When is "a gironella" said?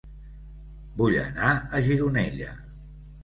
1.55-2.49